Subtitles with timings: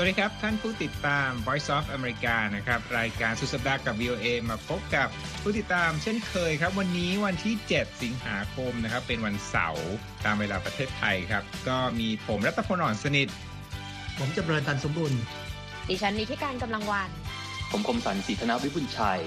[0.00, 5.08] สวัสดีครับ ท่านผู้ติดตาม Voice of America นะครับ รายการสุดสัปดาห์กับ VOA มาพบกับ
[5.42, 9.88] ผู้ติดตามเช่นเคยครับ วันนี้วันที่ 7 สิงหาคมนะครับ เป็นวันเสาร์
[10.24, 13.28] ตามเวลาประเทศไทยครับ ก็มีผมรัตพลอ่อนสนิท
[14.18, 15.20] ผมจำเริญตันสมบูรณ์
[15.88, 17.10] ดิฉันนิติการกำลังวัน
[17.70, 19.20] ผมคมสันสีธนวิบุญชัย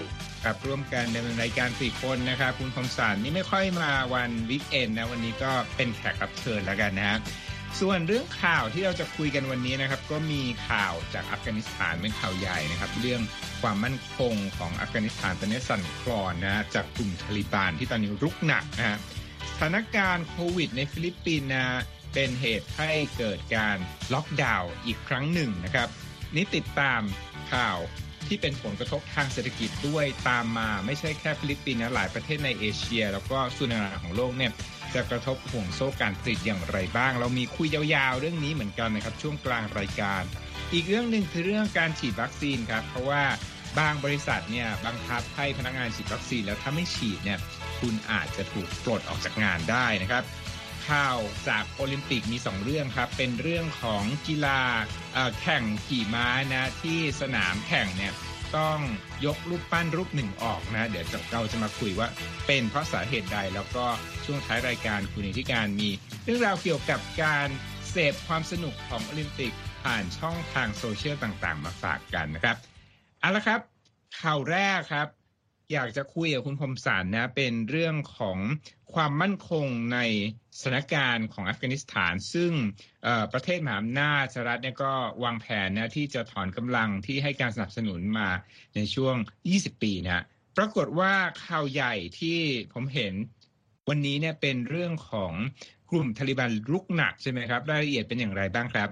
[0.44, 7.20] ครับร่วมกันดำเนินรายการสี่คนนะครับคุณคมสันนี่ไม่ค่อยมาวันวิกเอนนะวันนี้ก็เป็นแขกรับเชิญแล้วกันนะฮะ
[7.80, 13.22] ส่วนเรื่องข่าวที่เราจะคุยกันวันนี้นะครับ ก็มีข่าวจากอัฟกานิสถานเป็นข่าวใหญ่นะครับ เรื่อง
[13.62, 18.98] ความมั่นคงของอัฟกานิสถานตอนนี้สั่นคลอนนะจากกลุ่มทาลิบานที่ตอนนี้รุกหนักนะฮะ
[19.52, 21.82] สถานการณ์โควิด ในฟิลิปปินส์นะ
[22.14, 23.78] เป็นเหตุให้เกิดการ
[24.14, 25.90] ล็อกดาวน์อีกครั้งหนึ่งนะครับ
[26.36, 27.02] นี่ติดตาม
[27.54, 27.80] ข่าว
[28.28, 34.52] ที่เป็นผลกระทบทางเศรษฐกิจด้วยตามมาไม่ใช่แค่ฟิลิปปินส์นะหลายประเทศในเอเชีย แล้วก็ส่วนต่างๆของโลกเนี่ย
[34.94, 40.22] จะกระทบห่วงโซ่การผลิตอย่างไรบ้าง เรามีคุยยาวๆ เรื่องนี้เหมือนกันนะครับช่วงกลางรายการ
[40.74, 43.24] อีกเรื่องหนึ่งคือเรื่องการฉีดวัคซีนครับเพราะว่า
[43.80, 47.40] บางบริษัทเนี่ยบังคับให้พนักงานฉีดวัคซีนแล้วถ้าไม่ฉีดเนี่ย
[47.80, 50.24] คุณอาจจะถูกปลดออกจากงานได้นะครับ
[50.90, 54.62] ข่าวจากโอลิมปิกมี 2 เรื่องครับ เป็นเรื่องของกีฬา
[55.42, 58.14] แข่งขี่ม้านะที่สนามแข่งเนี่ย
[58.58, 58.80] ต้อง
[59.26, 62.08] ยกรูปปั้นรูปหนึ่งออกนะ เดี๋ยวเราจะมาคุยว่า
[62.48, 63.86] เป็นเพราะสาเหตุใด แล้วก็
[64.26, 65.90] ช่วงท้ายรายการคุณนิติการมี
[66.24, 67.48] เรื่องราวเกี่ยวกับการ
[67.90, 72.56] เสพความสนุกของโอลิมปิก ผ่านช่องทางโซเชียลต่างๆ มาฝากกันนะครับ
[73.20, 73.60] เอาละครับ
[74.20, 75.08] ข่าวแรกครับ
[75.74, 78.38] อยากจะคุยกับคุณพมสารนะ เป็นเรื่องของ
[78.94, 80.00] ความมั่นคงใน
[80.60, 82.52] สถานการณ์ของอัฟกานิสถาน ซึ่ง
[83.34, 88.30] ประเทศมหาอำนาจสหรัฐเนี่ยก็วางแผนนะที่จะถอนกำลังที่ให้การสนับสนุนมา
[88.76, 89.16] ในช่วง
[89.50, 90.24] 20 ปีนะ
[90.58, 91.14] ปรากฏว่า
[91.46, 92.38] ข่าวใหญ่ที่
[92.74, 93.14] ผมเห็น
[93.90, 95.34] วันนี้เนี่ยเป็นเรื่องของ
[95.92, 98.90] กลุ่มทาลิบันลุกหนักใช่ไหมครับรายละเอียดเป็นอย่างไรบ้างครับ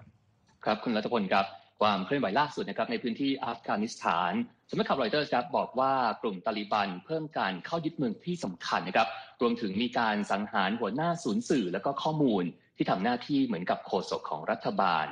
[0.65, 1.45] ครับคุณรัตพลครับ
[1.81, 4.33] ความเคลื่อนไหวล่าสุดนะครับในพื้นที่อัฟกานิสถาน
[4.71, 9.07] สำนักข่าวรอยเตอร์ครับบอกว่ากลุ่มตาลิบันเพิ่มการเข้ายึดเมืองที่สำคัญนะครับ
[9.41, 12.43] รวมถึงมีการสังหารหัวหน้าศูนย์สื่อและก็ข้อมูล
[12.77, 15.05] ที่ทำหน้าที่เหมือนกับโฆษกของรัฐบาล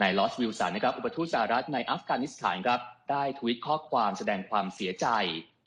[0.00, 5.06] นายลอสวิลสันนะครับอุปทูตสหรัฐในอัฟกานิสถานครับได้ทวิตข้อความแสดงความเสียใจ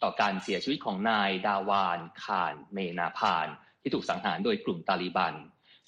[0.03, 3.47] ต่อการเสียชีวิตของนายดาวานคานเมนาพาน
[3.81, 5.33] ที่ถูกสังหารโดยกลุ่มตาลิบัน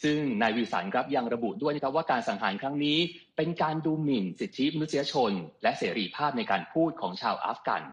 [0.04, 2.98] ซึ่งนายวิลสันครับยังระบุด้วยนะครับว่าการสังหารครั้งนี้
[3.38, 5.32] เป็นการดูหมิ่นสิทธิมนุษยชน
[5.64, 7.84] และเสรีภาพในการพูดของชาวอัฟกัน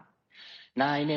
[0.81, 1.11] นายเน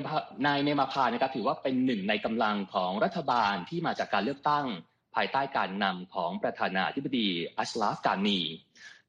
[0.46, 4.66] นายเนมาพานะครับถือว่าเป็นหนึ่งในกำลังของรัฐบาลที่มาจากการเลือกตั้ง
[5.14, 7.28] ภายใต้การนำของประธานาธิบดี
[7.58, 8.40] อัชลาฟกานี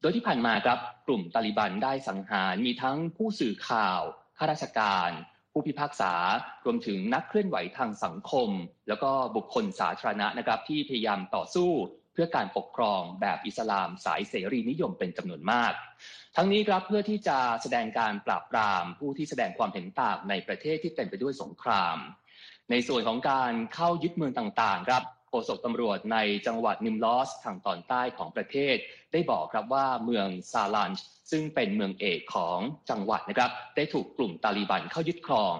[0.00, 4.00] โดยที่ผ่านมาครับกลุ่มตาลิบันได้สังหารมีทั้งผู้สื่อข่าว
[4.38, 5.10] ข้าราชการ
[5.58, 6.12] ผู้พิพากษา
[6.64, 8.48] รวมถึงนักเคลื่อนไหวทางสังคม
[8.88, 11.70] แล้วก็บุคคลสาธารณะนะครับ ที่พยายามต่อสู้
[12.12, 15.72] เพื่อการปกครองแบบอิสลามสายเสรีนิยมเป็นจำนวนมาก
[16.36, 21.96] ทั้งนี้ครับเพื่อที่จะแสดงการปราบปราม ผู้ที่แสดงความเห็นต่างในประเทศที่เต็มไปด้วยสงคราม
[22.70, 28.76] ในส่วนของการเข้ายึดเมืองต่างๆ ครับ โฆษกตำรวจในจังหวัดนิมลอสทางตอนใต้ของประเทศ
[29.12, 30.92] ได้บอกครับว่าเมืองซาลัน
[31.30, 32.58] ซึ่งเป็นเมืองเอกของ
[32.90, 35.56] จังหวัดนะครับ ได้ถูกกลุ่มตาลีบันเข้ายึดครอง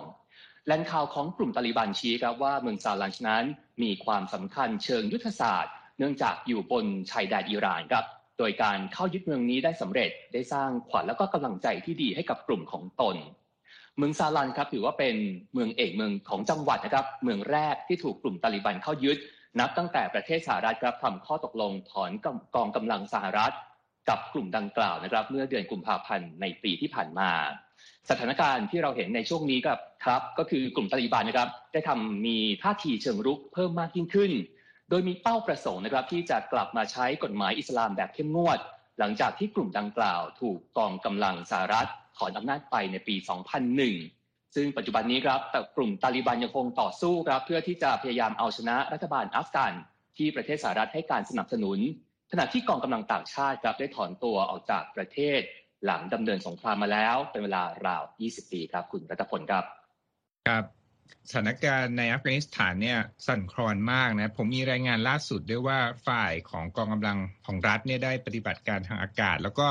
[0.66, 3.44] แหล่งข่าวของกลุ่มตาลีบันชี้ครับว่าเมืองซาลันนั้น
[3.82, 8.04] มีความสำคัญเชิงยุทธศาสตร์ เนื่องจากอยู่บนชายแดนอิหร่านครับ
[8.38, 13.16] โดยการเข้ายึดเมืองนี้ได้สำเร็จได้สร้างขวัญแล้วก็กำลังใจที่ดีให้กับกลุ่มของตน
[13.98, 15.16] เมืองซาลันครับถือว่าเป็น
[15.52, 19.18] เมืองเอกเมืองของจังหวัดนะครับ เมืองแรกที่ถูกกลุ่มตาลีบันเข้ายึด
[19.60, 22.10] นับตั้งแต่ประเทศสหรัฐครับทำข้อตกลงถอน
[22.54, 23.54] กองกำลังสหรัฐ
[24.08, 27.30] กับกลุ่มดังกล่าวนะครับ เมื่อเดือนกุมภาพันธ์ในปีที่ผ่านมา
[28.10, 34.32] สถานการณ์ที่เราเห็นในช่วงนี้กับครับ ก็คือกลุ่มตาลีบันนะครับ ได้ทำมีท่าทีเชิงรุกเพิ่มมากยิ่งขึ้น
[34.90, 38.58] โดยมีเป้าประสงค์นะครับ ที่จะกลับมาใช้กฎหมายอิสลามแบบเข้มงวด
[38.98, 43.14] หลังจากที่กลุ่มดังกล่าว ถูกกองกำลังสหรัฐถอนอำนาจไปในปี
[43.70, 44.15] 2001
[44.56, 49.72] ซึ่งปัจจุบันนี้ครับแต่กลุ่มตาลีบันยังคงต่อสู้ครับเพื่อที่จะพยายามเอาชนะรัฐบาลอัฟกัน
[50.16, 51.78] ที่ประเทศสหรัฐให้การสนับสนุน
[52.32, 55.40] ขณะที่กองกำลังต่างชาติครับได้ถอนตัวออกจากประเทศ
[55.84, 59.64] หลังดำเนินสงครามมาแล้ว เป็นเวลาราว 20 ปีครับ คุณรัตพลครับ
[60.48, 60.64] ครับ
[61.30, 65.78] สถานการณ์ในอัฟกานิสถานเนี่ยสั่นคลอนมากนะผมมีรายงานล่าสุดด้วยว่า
[66.08, 69.68] ฝ่ายของกองกำลังของรัฐเนี่ยได้ปฏิบัติการทางอากาศ แล้วก็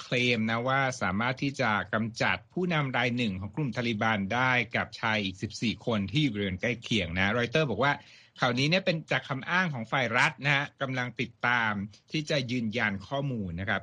[0.00, 7.92] เคลมนะว่าสามารถที่จะกำจัดผู้นำรายหนึ่งของกลุ่มทาลิบันได้กับชายอีก 14 คนที่บริเวณใกล้เคียงนะรอยเตอร์บอกว่า
[8.40, 11.72] ข่าวนี้เนี่ยเป็นจากคำอ้างของฝ่ายรัฐนะฮะกำลังติดตาม
[12.12, 13.82] ที่จะยืนยันข้อมูลนะครับ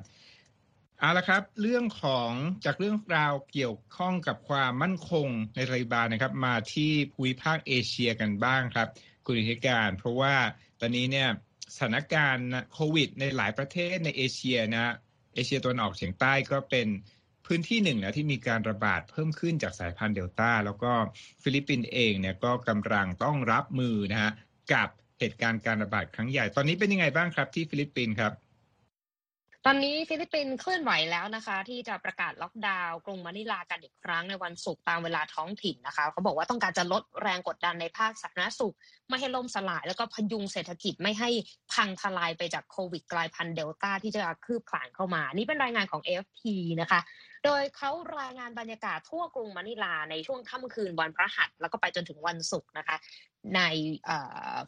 [0.99, 2.31] เอาละครับ เรื่องของ
[2.65, 8.87] จากเรื่องราวเกี่ยวข้องกับความมั่นคงในไทบาลนะครับ มาที่ภูมิภาคเอเชียกันบ้างครับ
[9.25, 10.35] คุณนีธิกาญจน์ เพราะว่า
[10.79, 11.29] ตอนนี้เนี่ย
[11.75, 14.93] สถานการณ์โควิดในหลายประเทศในเอเชียนะ
[15.33, 16.87] เอเชียตะวันออกเฉียงใต้ก็เป็น
[17.47, 20.91] พื้นที่หนึ่งนะที่มีการระบาดเพิ่มขึ้นจากสายพันธุ์เดลต้า แล้วก็
[21.43, 24.31] ฟิลิปปินส์เองเนี่ยก็กำลังต้องรับมือนะฮะ
[24.73, 24.89] กับ
[25.19, 28.33] เหตุการณ์การระบาดครั้งใหญ่ ตอนนี้เป็นยังไงบ้างครับที่ฟิลิปปินส์ครับ
[29.65, 38.75] ตอนนี้ฟิลิปปินส์เคลื่อนไหวแล้วนะคะ ที่จะประกาศล็อกดาวน์กรุงมะนิลากันอีกครั้งในวันศุกร์ตามเวลาท้องถิ่นนะคะ เขาบอกว่าต้องการจะลดแรงกดดันในภาคสาธารณสุข
[39.09, 41.29] ไม่ให้ล่มสลาย แล้วก็พยุงเศรษฐกิจไม่ให้
[41.73, 46.39] พังทลายไปจากโควิดกลายพันธุ์เดลต้าที่จะคืบคลานเข้ามา นี่เป็นรายงานของ FP
[46.81, 46.99] นะคะ
[47.45, 52.97] โดยเขารายงานบรรยากาศทั่วกรุงมะนิลาในช่วงค่ำคืนวันพฤหัส แล้วก็ไปจนถึงวันศุกร์นะคะ
[53.55, 53.61] ใน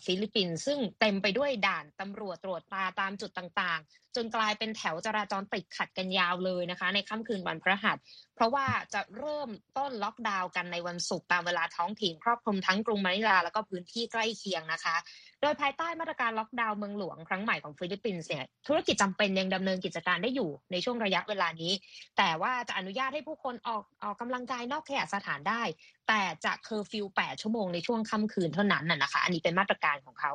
[0.06, 7.98] ฟิลิปปินส์ซึ่งเต็มไปด้วยด่านตำรวจตรวจตาตามจุดต่างๆ จนกลายเป็นแถวจราจรติดขัดกันยาวเลยนะคะ ในค่ำคืนวันพฤหัส
[8.36, 14.96] เพราะว่าจะเริ่มต้นล็อกดาวน์กันในวันศุกร์ตามเวลาท้องถิ่นครอบคลุมทั้งกรุงมะนิลาแล้วก็พื้นที่ใกล้เคียงนะคะ
[15.44, 21.74] โดยภายใต้มาตรการล็อกดาวน์เมืองหลวงครั้งใหม่ของฟิลิปปินส์เนี่ยธุรกิจจำเป็นยังดำเนินกิจการได้อยู่ในช่วงระยะเวลานี้
[22.18, 25.62] แต่ว่าจะอนุญาตให้ผู้คนออกออกกำลังกายนอกเคหสถานได้
[26.08, 30.32] แต่จะเคอร์ฟิว 8 ชั่วโมงในช่วงค่ำคืนเท่านั้นน่ะนะคะ อันนี้เป็นมาตรการของเขา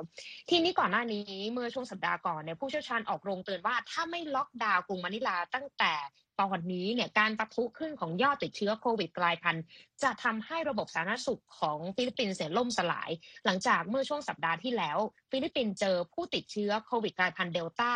[0.50, 5.94] ทีนี้ก่อนหน้านี้เมื่อช่วงสัปดาห์ก่อนเนี่ยผู้เชี่ยวชาญออกโรงเตือนว่าถ้าไม่ล็อกดาวน์กรุงมะนิลาตั้งแต่
[6.40, 9.64] ตอนนี้เนี่ยการปะทุขึ้นของยอดติดเชื้อโควิดกลายพันธุ์
[10.02, 13.10] จะทำให้ระบบสาธารณสุขของฟิลิปปินส์เสี่ยงล่มสลาย
[13.44, 14.98] หลังจากเมื่อช่วงสัปดาห์ที่แล้ว
[15.30, 17.90] ฟิลิปปินส์เจอผู้ติดเชื้อโควิดกลายพันธุ์เดลต้า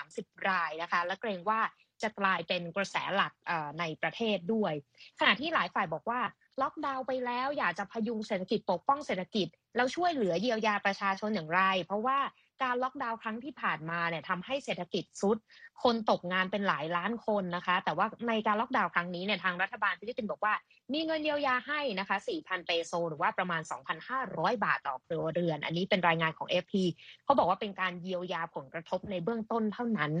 [0.00, 1.60] 330 รายนะคะ และเกรงว่า
[2.02, 3.32] จะกลายเป็นกระแสหลัก
[3.78, 4.72] ในประเทศด้วย
[5.20, 6.20] ขณะที่หลายฝ่ายบอกว่า
[6.62, 12.18] ล็อกดาวน์ไปแล้ว อยากจะพยุงเศรษฐกิจปกป้องเศรษฐกิจ แล้วช่วยเหลือเยียวยาประชาชนอย่างไร เพราะว่า
[12.62, 15.36] การล็อกดาวน์ครั้งที่ผ่านมาเนี่ยทำให้เศรษฐกิจทรุด
[15.82, 20.54] คนตกงานเป็นหลายล้านคนนะคะ แต่ว่าในการล็อกดาวน์ครั้งนี้เนี่ยทางรัฐบาลฟิลิปปินส์บอกว่า
[20.94, 23.62] มีเงินเยียวยาให้นะคะ 4,000 เปโซ หรือว่าประมาณ
[24.12, 26.74] 2,500 บาทต่อครัวเรือน อันนี้เป็นรายงานของ FP
[27.24, 30.12] เขาบอกว่าเป็นการเยียวยาผลกระทบในเบื้องต้นเท่านั้น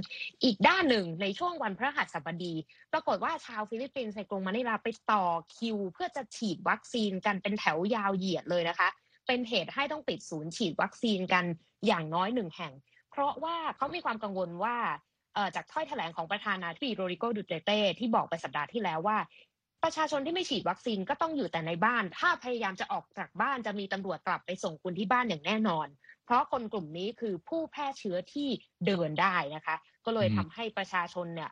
[0.44, 2.54] อีกด้านหนึ่งในช่วงวันพฤหัสบดี
[2.92, 5.24] ปรากฏว่าชาวฟิลิปปินส์ในกรุงมะนิลาไปต่อ
[5.56, 8.88] คิว เพื่อจะฉีดวัคซีนกันเป็นแถวยาวเหยียดเลยนะคะ
[9.26, 11.44] เป็นเหตุให้ต้องปิดศูนย์ฉีดวัคซีนกัน
[11.86, 12.72] อย่างน้อยหนึ่งแห่ง
[13.10, 14.76] เพราะว่าเขามีความกังวลว่า
[15.56, 19.18] จากถ้อยแถลงของประธานาธิบดีโรดริโกดูแตร์เตที่บอกไปสัปดาห์ที่แล้วว่า
[19.84, 25.86] ประชาชนที่ไม่ฉีดวัคซีนก็ต้องอยู่แต่ในบ้าน ถ้าพยายามจะออกจากบ้านจะมีตำรวจกลับไปส่งคุณที่บ้านอย่างแน่นอน
[26.24, 28.48] เพราะคนกลุ่มนี้คือผู้แพร่เชื้อที่
[28.86, 31.50] เดินได้นะคะ ก็เลยทำให้ประชาชนเนี่ย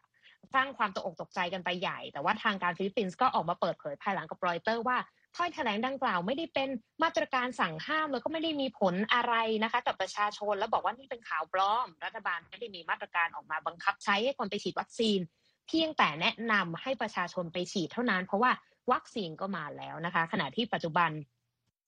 [0.54, 4.98] สร้างความตกอกตกใจกันไปใหญ่ แต่ว่าทางการฟิลิปปินส์ก็ออกมาเปิดเผยภายหลังกับรอยเตอร์ว่า
[5.36, 6.68] ถ้อยแถลงดังกล่าวไม่ได้เป็น
[7.02, 15.20] มาตรการสั่งห้ามแล้วก็ไม่ได้มีผลอะไรนะคะ กับประชาชนแล้วบอกว่านี่เป็นข่าวปลอม รัฐบาลไม่ได้มีมาตรการออกมาบังคับใช้ให้คนไปฉีดวัคซีน
[15.68, 18.52] เพียงแต่แนะนำให้ประชาชนไปฉีดเท่านั้น เพราะว่า
[18.92, 21.10] วัคซีนก็มาแล้วนะคะ ขณะที่ปัจจุบัน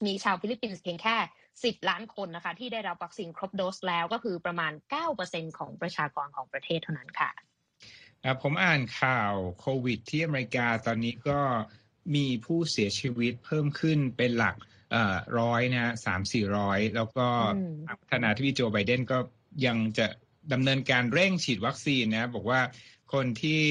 [0.07, 1.17] มีชาวฟิลิปปินส์เพียงแค่
[1.55, 4.73] 10 ล้านคนนะคะ ที่ได้รับวัคซีนครบโดสแล้วก็คือประมาณ
[5.17, 7.31] 9%ของประชากรของประเทศเท่านั้นค่ะ
[8.43, 11.41] ผมอ่านข่าวโควิดที่อเมริกาตอนนี้ก็
[12.15, 14.57] มีผู้เสียชีวิตเพิ่มขึ้นเป็นหลัก
[15.39, 17.27] ร้อยนะสามสี่ร้อยแล้วก็
[18.01, 19.19] ประธานาธิบดีโจไบเดนก็
[19.67, 20.07] ยังจะ
[20.53, 22.61] ดำเนินการเร่งฉีดวัคซีนนะ บอกว่า
[23.13, 23.63] คนที่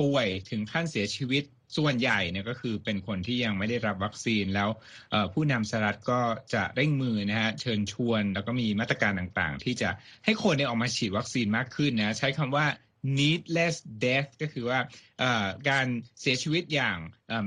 [0.00, 1.44] ป่วยถึงขั้นเสียชีวิต
[1.76, 4.68] ส่วนใหญ่เนี่ยก็คือเป็นคนที่ยังไม่ได้รับวัคซีนแล้ว
[5.32, 6.20] ผู้นำสหรัฐก็
[6.54, 9.90] จะเร่งมือนะฮะเชิญชวน แล้วก็มีมาตรการต่างๆ ที่จะ
[10.24, 12.66] ให้คนเนี่ยออกมาฉีดวัคซีนมากขึ้นนะใช้คำว่า
[13.20, 14.80] needless death ก็คือว่า
[15.68, 15.86] การ
[16.20, 16.98] เสียชีวิตอย่าง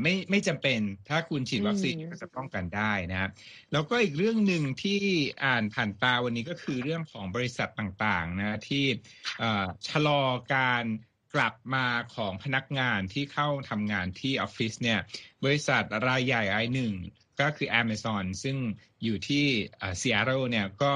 [0.01, 3.29] ไม่ไม่จำเป็นถ้าคุณฉีดวัคซีนก็จะป้องกันได้นะ
[3.71, 5.01] แล้วก็อีกเรื่องหนึ่งที่
[5.43, 8.85] อ่านผ่านตาวันนี้ก็คือเรื่องของบริษัทต่างๆนะที่
[9.87, 10.21] ชะลอ
[10.55, 10.85] การ
[11.35, 14.99] กลับมาของพนักงานที่เข้าทำงานที่ออฟฟิศเนี่ย
[15.43, 16.93] บริษัทรายใหญ่รายหนึ่ง
[17.41, 18.57] ก็คือ Amazon ซึ่ง
[19.03, 19.45] อยู่ที่
[20.01, 20.93] ซีแอตเทิลเนี่ยก็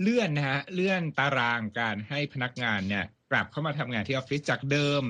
[0.00, 5.02] เลื่อนนะฮะเลื่อนตารางการให้พนักงานเนี่ย กลับเข้ามาทำงานที่ออฟฟิศจากเดิม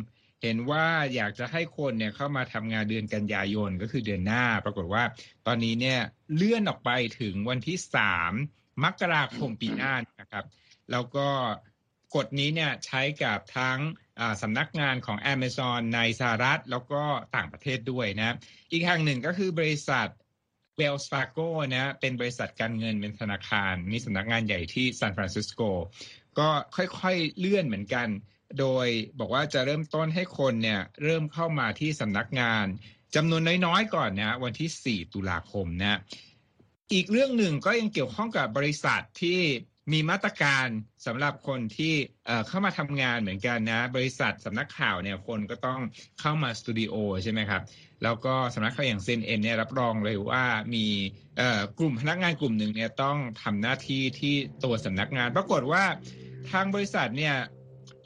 [0.43, 5.03] เห็นว่าอยากจะให้คนเนี่ยเข้ามาทำงานเดือนกันยายนก็คือเดือนหน้า ปรากฏว่า
[5.47, 6.01] ตอนนี้เนี่ย
[6.35, 8.33] เลื่อนออกไปถึงวันที่สาม
[8.85, 10.45] มกราคมปีหน้านะครับ
[10.91, 11.29] แล้วก็
[12.15, 13.79] กฎนี้เนี่ยใช้กับทั้ง
[14.43, 17.03] สำนักงานของ Amazon ในสหรัฐ แล้วก็
[17.37, 18.37] ต่างประเทศด้วยนะ
[18.71, 20.09] อีกแห่งหนึ่งก็คือบริษัท
[20.79, 25.61] Wells Fargo นะเป็นบริษัทการเงินเป็นธนาคารมีสำนักงานใหญ่ที่ซานฟรานซิสโก
[26.39, 28.09] ก็ค่อยๆเลื่อนเหมือนกัน
[28.61, 28.87] โดย
[29.19, 32.67] บอกว่าจะเริ่มต้นให้คนเนี่ยเริ่มเข้ามาที่สำนักงาน
[33.15, 36.01] จำนวนน้อยๆก่อนนะวันที่ 4 ตุลาคมนะ
[36.93, 39.41] อีกเรื่องหนึ่งก็ยังเกี่ยวข้องกับบริษัทที่
[39.93, 40.67] มีมาตรการ
[41.07, 41.95] สำหรับคนที่
[42.49, 45.81] เข้ามาทำงานเหมือนกันนะ บริษัทสำนักข่าวเนี่ยคนก็ต้อง
[46.21, 47.63] เข้ามาสตูดิโอใช่ไหมครับ
[48.03, 50.87] แล้วก็สำนักข่าวอย่างเซนเอ็นเนี่ยรับรองเลยว่ามี
[51.79, 55.85] กลุ่มพนักงานกลุ่มหนึ่งเนี่ยต้องทำหน้าที่ที่ตัวสำนักงาน ปรากฏว่า
[56.53, 57.37] ทางบริษัทเนี่ย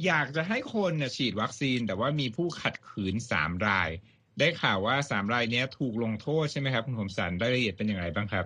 [0.07, 3.91] อยากจะให้คนเนี่ยฉีดวัคซีน แต่ว่ามีผู้ขัดขืนสามราย
[4.39, 8.45] ได้ข่าวว่าสามรายนี้ถูกลงโทษใช่ไหมครับคุณผมสันรายละเอียดเป็นอย่างไรบ้างครับ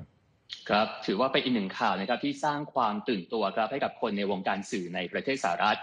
[0.68, 5.78] ครับถือว่าเป็นอีกหนึ่งข่าวนะครับที่สร้างความตื่นตัวครับให้กับคนในวงการสื่อในประเทศสหรัฐ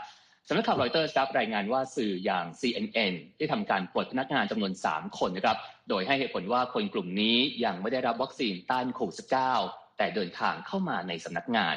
[0.48, 5.58] สำนักข่าวรอยเตอร์ครับรายงานว่าสื่ออย่าง CNN ได้ทำการปลดพนักงานจำนวน 3 คนนะครับ
[5.90, 9.18] โดยให้เหตุผลว่าคนกลุ่มนี้ยังไม่ได้รับวัคซีนต้านโควิด
[9.58, 11.76] -19 แต่เดินทางเข้ามาในสำนักงาน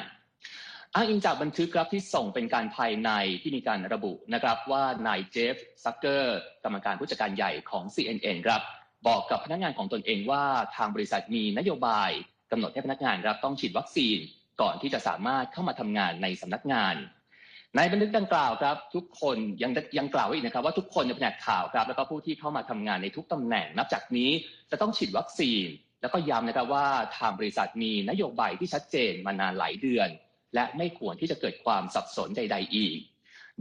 [0.97, 3.09] อ้างอิงจากบันทึกครับที่ส่งเป็นการภายใน
[3.41, 8.61] ที่มีการระบุนะครับว่านายเจฟฟ์ ซักเกอร์กรรมการผู้จัดการใหญ่ของ CNN ครับ
[9.07, 10.43] บอกกับพนักงานของตนเองว่า
[10.75, 12.09] ทางบริษัทมีนโยบาย
[12.51, 14.17] กำหนดให้พนักงานครับต้องฉีดวัคซีน
[14.61, 16.95] ก่อนที่จะสามารถเข้ามาทำงานในสำนักงาน
[17.75, 24.31] ในบันทึกดังกล่าวครับ ทุกคนยังยังกล่าวอีกนะครับ ว่าทุกคนในแผนกข่าวครับ แล้วก็ผู้ที่เข้ามาทำงานในทุกตำแหน่ง นับจากนี้
[24.71, 25.65] จะต้องฉีดวัคซีน
[26.01, 26.87] แล้วก็ย้ำนะครับว่า
[27.17, 30.09] ทางบริษัทมีนโยบายที่ชัดเจนมานานหลายเดือน
[30.55, 32.97] และไม่ควรที่จะเกิดความสับสนใด ๆ อีก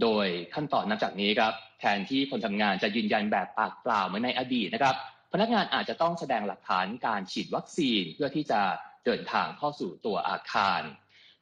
[0.03, 4.95] โดยขั้นตอนนับจากนี้ครับแทนที่คนทำงานจะยืนยันแบบปากเปล่าเหมือนในอดีตนะครับ
[5.33, 8.61] พนักงานอาจจะต้องแสดงหลักฐานการฉีดวัคซีนเพื่อที่จะ
[9.05, 10.83] เดินทางเข้าสู่ตัวอาคาร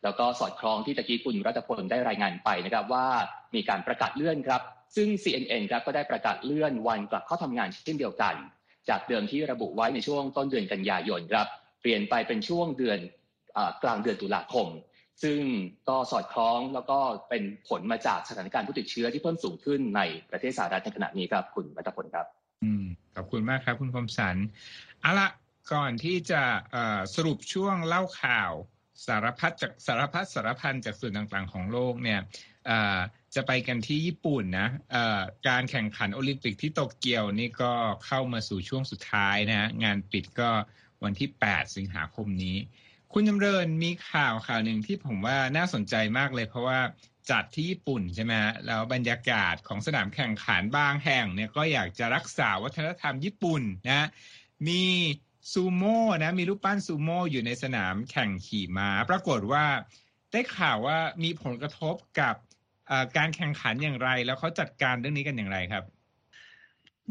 [0.02, 3.06] แล้วก็สอดคล้องที่ตะกี้คุณรัตพลได้รายงานไปนะครับว่า
[3.54, 4.62] มีการประกาศเลื่อนครับ
[4.96, 8.34] ซึ่ง CNN ครับก็ได้ประกาศเลื่อนวันกลับเข้าทำงานเช่นเดียวกัน
[8.88, 11.46] จากเดิมที่ระบุไว้ในช่วงต้นเดือนกันยายนครับ
[11.80, 12.98] เปลี่ยนไปเป็นช่วงเดือน
[13.82, 14.68] กลางเดือนตุลาคม
[15.22, 15.40] ซึ่ง
[15.88, 20.00] ก็สอดคล้องแล้วก็เป็นผลมาจากสถานการณ์ผู้ติดเชื้อที่เพิ่มสูงขึ้นใน
[20.30, 22.26] ประเทศสหรัฐในขณะนี้ครับคุณรัตพลครับ
[22.62, 24.36] อืมขอบคุณมากครับ คุณคมสัน
[25.00, 25.28] เอาละ
[25.72, 26.42] ก่อนที่จะ
[27.14, 28.52] สรุปช่วงเล่าข่าว
[29.06, 32.20] สารพัดจากสารพัดสารพันจากส่วนต่างๆ ของโลกเนี่ย
[33.34, 34.68] จะไปกันที่ญี่ปุ่นนะ
[35.48, 37.72] การแข่งขันโอลิมปิกที่โตเกียวนี่ก็
[38.06, 40.50] เข้ามาสู่ช่วงสุดท้ายนะ งานปิดก็
[41.04, 42.56] วันที่ 8 สิงหาคมนี้
[43.14, 46.80] คุณจำเริญมีข่าวข่าวหนึ่งที่ผมว่าน่าสนใจมากเลย เพราะว่า
[47.30, 48.34] จัดที่ญี่ปุ่นใช่ไหม
[48.66, 54.08] แล้วบรรยากาศของสนามแข่งขันบางแห่งเนี่ยก็อยากจะรักษาวัฒนธรรมญี่ปุ่นนะ
[54.68, 54.82] มี
[55.52, 59.64] ซูโม่นะมีรูปปั้นซูโม่อยู่ในสนามแข่งขี่ม้า ปรากฏว่า
[60.32, 62.34] ได้ข่าวว่ามีผลกระทบกับ
[63.16, 65.84] การแข่งขันอย่างไร แล้วเขาจัดการเรื่องนี้กันอย่างไรครับ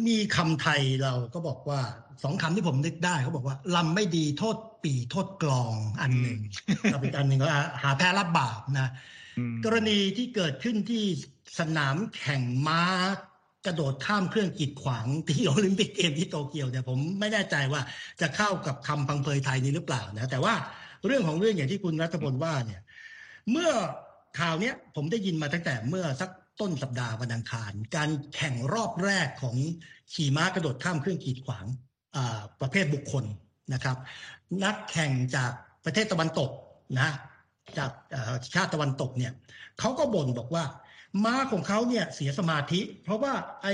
[0.07, 1.79] มีคำไทยเราก็บอกว่า
[2.23, 6.39] สองคำที่ผมนึกได้เขาบอกว่าลำไม่ดีโทษ ปีโทษกลองอันหนึ่ง
[6.93, 7.47] กับอีกอันหนึ่งก็
[7.83, 8.89] หาแพ้รับบาปนะ
[9.65, 11.03] กรณีที่เกิดขึ้นที่
[11.59, 12.83] สนามแข่งม้า
[13.65, 17.81] กระโดดข้ามเครื่องกีดขวางที่โอลิมปิกเกมที่โตเกียวเนี่ยผมไม่แน่ใจว่า
[18.21, 20.53] จะเข้ากับคำพังเพยไทยนี้หรือเปล่านะแต่ว่า
[21.05, 22.81] เรื่องของเรื่องอย่างที่คุณรัฐพลว่าเนี่ย
[23.51, 23.71] เมื่อ
[24.39, 26.29] ข่าวเนี้ยผมได้ยินมาตั้งแต่เมื่อสัก
[26.61, 29.55] ต้นสัปดาห์วันอังคาร การแข่งรอบแรกของ
[30.13, 31.65] ขี่ม้ากระโดดข้ามเครื่องกีดขวาง
[32.61, 33.25] ประเภทบุคคล
[33.73, 33.97] นะครับ
[34.63, 35.51] นักแข่งจาก
[35.85, 36.49] ประเทศตะวันตก
[36.99, 37.09] นะ
[37.77, 37.91] จาก
[38.53, 39.33] ชาติตะวันตกเนี่ย
[39.79, 40.63] เขาก็บ่นบอกว่า
[41.25, 43.73] ม้าของเขาเนี่ยเสียสมาธิ เพราะว่าไอ้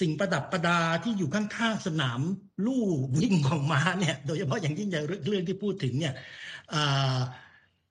[0.00, 2.20] สิ่งประดับประดาที่อยู่ข้างๆสนาม
[2.66, 2.84] ลู่
[3.16, 6.14] วิ่งของม้าเนี่ยโดยเฉพาะอย่างยิ่งใหญ่เรื่องที่พูดถึงเนี่ย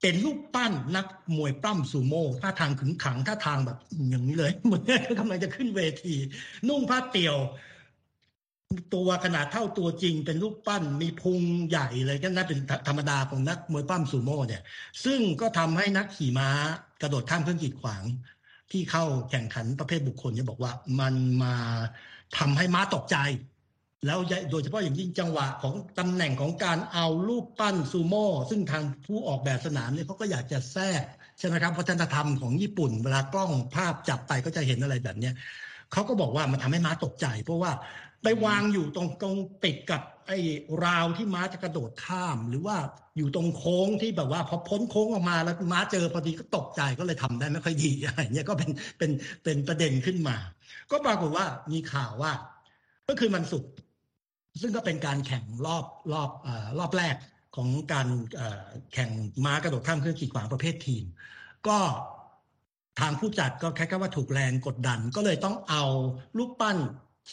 [0.00, 3.78] เป็นรูปปั้นนักมวยปล้ำซูโม่ท่าทางขึงขังท่าทางแบบ
[4.10, 4.82] อย่างนี้เลยเหมือน
[5.18, 6.14] กำลังจะขึ้นเวที
[6.68, 7.36] นุ่งผ้าเตี่ยว
[8.94, 14.62] ตัวขนาดเท่าตัวจริง เป็นรูปปั้นมีพุงใหญ่เลยก็น่าเป็นธรรมดาของนักมวยปั้มซูโม่เนี่ย
[15.04, 16.48] ซึ่งก็ทำให้นักขี่ม้า
[17.02, 18.02] กระโดดข้ามเครื่องกีดขวาง
[18.70, 21.54] ที่เข้าแข่งขันประเภทบุคคลเนี่ยบอกว่ามันมา
[22.38, 23.16] ทำให้ม้าตกใจ
[24.06, 24.18] แล้ว
[24.50, 31.02] โดยเฉพาะอย่างยิ่งจังหวะของตำแหน่งของการเอารูปปั้นซูโม่ซึ่งทางผู้ออกแบบสนามเนี่ยเขาก็อยากจะแทรก
[31.38, 35.34] ใช่ไหมครับวัฒนธรรมของญี่ปุ่น เวลากล้องภาพจับไปก็จะเห็นอะไรแบบเนี้ย
[35.92, 37.72] เขาก็บอกว่ามันทำให้ม้าตกใจ เพราะว่า
[38.24, 40.38] ไปวางอยู่ตรงตรงติดกับไอ้
[40.84, 42.76] ราวที่ม้าจะกระโดดข้าม หรือว่า
[43.16, 49.10] อยู่ตรงโค้งที่แบบว่าพอพ้นโค้งออกมาแล้วม้าเจอพอดีก็ตกใจก็เลยทำได้ไม่ค่อยดีอะไรเงี้ยก็เป็นเป็น
[49.44, 50.36] เป็นประเด็นขึ้นมา
[50.90, 52.32] ก็ปรากฏว่ามีข่าวว่า
[53.08, 53.64] ก็คือมันสุก
[54.60, 57.16] ซึ่งก็เป็นการแข่งรอบรอบอรอบแรก
[57.56, 58.08] ของการ
[58.92, 59.10] แข่ง
[59.44, 61.04] ม้ากระโดดข้ามเครื่องขีดขวางประเภททีม
[61.68, 61.78] ก็
[63.00, 65.84] ทางผู้จัดก็แค่ว่าถูกแรงกดดันก็เลยต้องเอา
[66.38, 66.76] ลูกปั้น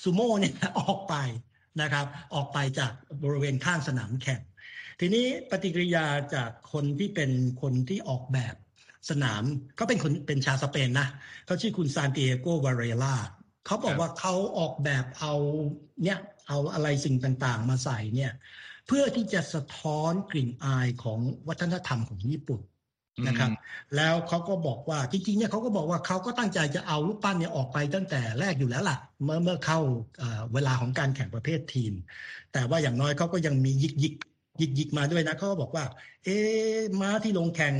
[0.01, 1.15] ซูโม่เนี่ยออกไป
[1.81, 2.05] นะครับ
[2.36, 2.91] ออกไปจาก
[3.24, 4.41] บริเวณข้างสนามแข่ง
[5.00, 7.31] ทีนี้ปฏิกิริยาจากคนที่เป็น
[7.62, 8.55] คนที่ออกแบบ
[9.10, 9.43] สนาม
[9.75, 11.07] เขาเป็นคนเป็นชาวสเปนนะ
[11.45, 13.15] เขาชื่อคุณซานติเอโกวาเรล่า
[13.65, 15.33] เขาบอกว่าเขาออกแบบเอา
[16.03, 18.31] เนี่ยเอาอะไรสิ่งต่างๆ มาใส่เนี่ย
[18.88, 22.62] เพื่อที่จะสะท้อนกลิ่นอายของวัฒนธรรมของญี่ปุ่น
[23.27, 23.50] นะครับ
[23.96, 29.80] แล้วเขาก็บอกว่าจริงๆเนี่ยเขาก็บอกว่าเขาก็ตั้งใจจะเอาลูกปั้นเนี่ยออกไปตั้งแต่แรกอยู่แล้วล่ะ เมื่อเมื่อเข้า
[30.53, 31.94] เวลาของการแข่งประเภททีม
[32.53, 34.13] แต่ว่าอย่างน้อยเขาก็ยังมียิกยิก
[34.60, 35.86] ยิกยิกมาด้วยนะเขาก็บอกว่า
[36.24, 36.38] เอ๊
[37.01, 37.75] ม้าที่ลงแข่ง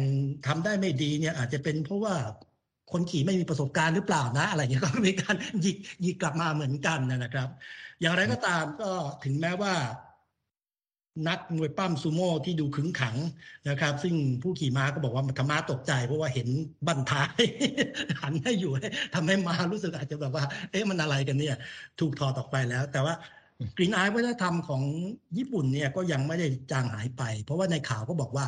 [0.48, 2.16] ทำได้ไม่ดีเนี่ย อาจจะเป็นเพราะว่า
[2.92, 7.50] คนขี่ไม่มีประสบการณ์หรือเปล่านะ อะไรเงี้ยก็มีการหยิกหยิกกลับมาเหมือนกันนะครับ
[8.02, 8.92] อย่างไรก็ตามก็
[9.24, 9.74] ถึงแม้ว่า
[11.27, 13.15] นักมวยปั้มซูโม่ที่ดูขึงขัง
[13.70, 16.48] นะครับ ซึ่งผู้ขี่ม้าก็บอกว่าธรรมะตกใจ เพราะว่าเห็น
[16.88, 17.41] บั้นท้าย
[18.22, 18.72] หันให้อยู่
[19.15, 21.56] ทำให้ม้ารู้สึกอาจจะแบบว่า เอ๊ะมันอะไรกันเนี่ย
[22.00, 23.13] ถูกถอดออกไปแล้ว แต่ว่า
[23.77, 24.82] กรีนไอวัฒนธรรมของ
[25.38, 28.46] ญี่ปุ่นเนี่ยก็ยังไม่ได้จางหายไป เพราะว่าในข่าวก็บอกว่า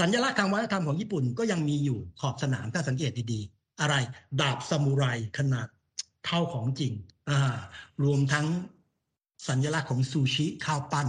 [0.00, 3.94] สัญลักษณ์ทางวัฒนธรรมของญี่ปุ่นก็ยังมีอยู่ขอบสนามถ้าสังเกตดีๆ อะไร
[4.40, 5.04] ดาบซามูไร
[5.38, 5.66] ขนาด
[6.26, 6.92] เท่าของจริง
[7.30, 7.56] อ่า
[8.04, 8.46] รวมทั้ง
[9.48, 11.08] สัญลักษณ์ของซูชิข้าวปั้น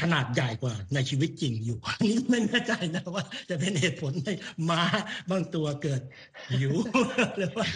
[0.00, 4.32] ขนาดใหญ่กว่าในชีวิตจริงอยู่อันนี้ไม่แน่ใจนะว่า จะเป็นเหตุผลให้
[4.68, 4.82] ม้า
[5.30, 6.02] บางตัวเกิด
[6.52, 6.72] หิว
[7.38, 7.66] หรือว่า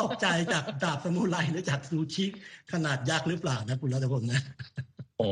[0.00, 2.26] ตกใจจากดาบสมุไรหรือจากซูชิ
[2.72, 4.42] ขนาดยักษ์หรือเปล่านะคุณรัตพลนะ
[5.18, 5.28] โอ้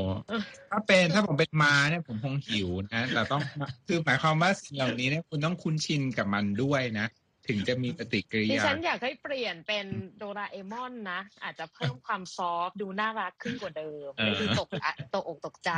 [0.70, 3.42] ถ้าเป็นถ้าผมเป็นม้าเนี่ยผมคงหิวนะแต่ต้อง
[3.86, 7.06] คือหมายความว่าสิ่งเหล่านี้เนี่ยคุณต้องคุ้นชินกับมันด้วยนะ
[7.48, 9.86] ถึงจะมีปฏิกิริยาดิฉันอยากให้เปลี่ยนเป็น
[10.18, 14.68] โดราเอมอนนะ อาจจะเพิ่มความซอฟดูน่ารักขึ้นกว่าเดิมไม่ดูตก
[15.14, 15.72] ตกอกตกใจ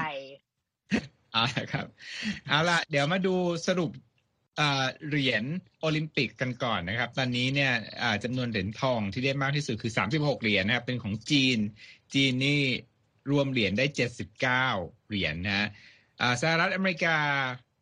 [1.33, 1.87] เอาละครับ
[2.49, 3.35] เอาละเดี๋ยวมาดู
[3.67, 3.91] สรุป
[5.09, 5.45] เหรียญ
[5.81, 7.73] โอลิมปิกกันก่อนนะครับ ตอนนี้เนี่ย
[8.25, 11.59] จำนวนเหรียญทองที่ได้มากที่สุดคือ 36 เหรียญนะครับ เป็นของจีน
[12.15, 12.61] จีนนี่
[13.31, 13.85] รวมเหรียญได้
[14.29, 14.39] 79
[15.09, 15.69] เหรียญนะ
[16.41, 17.17] สหรัฐอเมริกา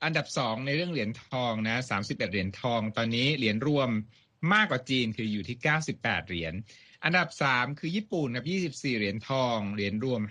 [0.05, 3.91] อันดับสองในเรื่องเหรียญทองนะ31เหรียญทอง ตอนนี้เหรียญรวม
[4.53, 5.57] มากกว่าจีนคืออยู่ที่
[5.93, 6.55] 98เหรียญ
[7.05, 10.23] อันดับสามคือญี่ปุ่นครับ24เหรียญทอง เหรียญรวม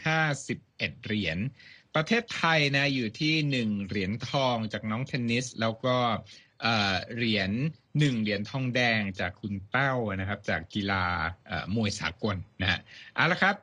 [0.45, 1.37] 51เหรียญ
[1.95, 5.97] ประเทศไทยนะอยู่ที่หนึ่งเหรียญทองจากน้องเทนนิส แล้วก็
[7.15, 7.51] เหรียญ
[7.99, 11.05] หนึ่งเหรียญทองแดงจากคุณเป้านะครับ จากกีฬา
[11.75, 12.79] มวยสากลนะฮะ
[13.15, 13.55] เอาละครับ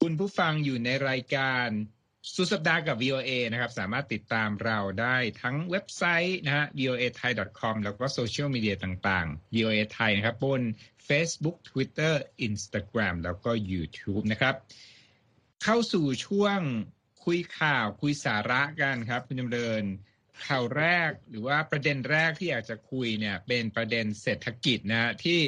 [0.00, 1.68] คุณผู้ฟังอยู่ในรายการ
[2.34, 10.62] สุดสัปดาห์กับ VOA นะครับ สามารถติดตามเราได้ทั้งเว็บไซต์นะฮะ voa thai com แล้วก็โซเชียลมีเดียต่างๆ VOA ไทยนะครับบน
[11.08, 12.14] Facebook Twitter
[12.46, 14.54] Instagram แล้วก็ YouTube นะครับ
[15.62, 16.60] เข้าสู่ช่วง
[17.24, 19.82] คุยข่าวคุยสาระกันครับ คุณจำเริญ
[20.46, 25.40] ข่าวแรกหรือว่าประเด็นแรกที่อยากจะคุยเนี่ยเป็นประเด็นเศรษฐกิจนะที่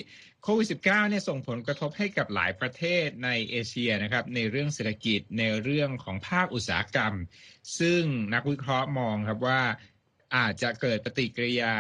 [0.42, 7.14] โควิด -19 เนี่ยส่งผลกระทบให้กับหลายประเทศในเอเชียนะครับในเรื่องเศรษฐกิจในเรื่องของภาคอุตสาหกรรม
[7.78, 8.02] ซึ่ง
[8.34, 9.62] นักวิเคราะห์มองครับว่า
[10.36, 11.74] อาจจะเกิดปฏิกิริยา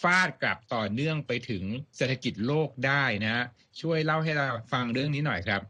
[0.00, 1.64] ฟาดกลับต่อเนื่องไปถึง
[1.96, 3.44] เศรษฐกิจโลกได้นะ
[3.80, 5.62] ช่วยเล่าให้เราฟังเรื่องนี้หน่อยครับ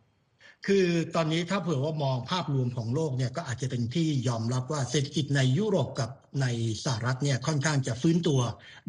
[0.68, 6.10] คือตอนนี้ถ้าเผื่อว่ามองภาพรวมของโลกเนี่ยก็อาจจะเป็นที่ยอมรับว่าเศรษฐกิจในยุโรปกับ
[6.42, 6.46] ใน
[6.84, 8.40] สหรัฐเนี่ยค่อนข้างจะฟื้นตัว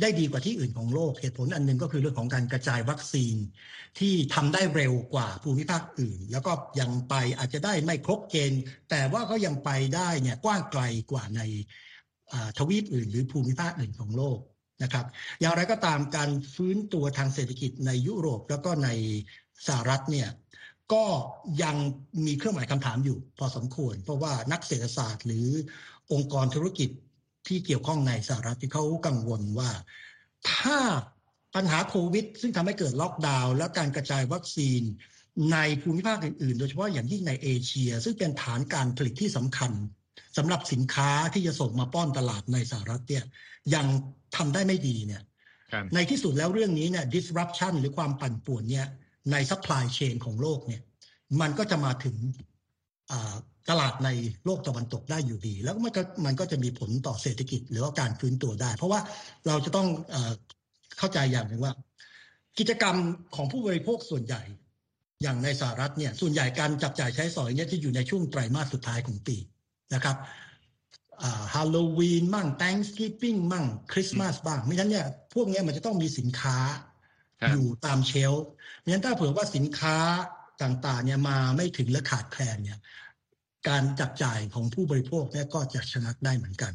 [0.01, 3.35] ได้ดีกว่าที่อื่นของโลก เหตุผลอันนึงก็คือเรื่องของการกระจายวัคซีน
[3.99, 11.41] ที่ทำได้เร็วกว่าภูมิภาคอื่น แล้วก็ยังไปอาจจะได้ไม่ครบเกณฑ์ แต่ว่าก็ยังไปได้เนี่ยกว้างไกลกว่าใน
[12.57, 14.39] ทวีปอื่น หรือภูมิภาคอื่นของโลก
[14.83, 15.05] นะครับ
[15.39, 18.89] อย่างไรก็ตามการฟื้นตัวทางเศรษฐกิจในยุโรปแล้วก็ใน
[19.67, 20.27] สหรัฐเนี่ย
[20.93, 21.05] ก็
[21.63, 21.75] ยัง
[22.25, 25.47] มีเครื่องหมายคำถามอยู่พอสมควร เพราะว่านักเศรษฐศาสตร์ หรือ
[26.11, 26.89] องค์กรธุรกิจ
[27.47, 29.71] ที่เกี่ยวข้องในสหรัฐที่เขากังวลว่า
[30.51, 30.77] ถ้า
[31.55, 34.81] ปัญหาโควิด ซึ่งทำให้เกิดล็อกดาวน์และการกระจายวัคซีน
[35.51, 39.71] ในภูมิภาคอื่นๆ โดยเฉพาะอย่างยิ่งในเอเชีย ซึ่งเป็นฐานการผลิตที่สำคัญ
[40.37, 43.23] สำหรับสินค้าที่จะส่งมาป้อนตลาดในสหรัฐเนี่ย
[43.75, 43.85] ยัง
[44.35, 45.23] ทำได้ไม่ดีเนี่ย
[45.95, 48.87] ในที่สุดแล้วเรื่องนี้เนี่ย disruption หรือความปั่นป่วนเนี่ย
[49.31, 50.81] ใน supply chain ของโลกเนี่ย
[51.41, 52.15] มันก็จะมาถึง
[53.69, 54.09] ตลาดใน
[54.45, 58.99] โลกตะวันตกได้อยู่ดี แล้วมันก็มันก็จะมีผลต่อเศรษฐกิจหรือว่าการฟื้นตัวได้ เพราะว่า
[59.47, 60.15] เราจะต้องอ
[60.97, 61.73] เข้าใจอย่างหนึ่งว่า
[62.59, 62.95] กิจกรรม
[63.35, 64.41] ของผู้บริโภคส่วนใหญ่
[65.21, 69.37] อย่างในสหรัฐเนี่ยส่วนใหญ่การจับจ่ายใช้สอยเนี่ยที่อยู่ในช่วงไตรมาสสุดท้ายของปี
[69.93, 70.17] นะครับ
[71.53, 76.57] ฮาโลวีนมั่ง Thanksgiving มั่งคริสต์มาสบ้างไม่งั้นเนี่ยพวกนี้มันจะต้องมีสินค้า
[77.49, 78.49] อยู่ตามเชลฟ์
[78.87, 79.97] งั้นถ้าเผื่อว่าสินค้า
[80.63, 82.79] ต่างๆเนี่ยมาไม่ถึงและขาดแคลนเนี่ย
[83.69, 86.73] การจับจ่ายของผู้บริโภคเนี่ยก็จะชะงักได้เหมือนกัน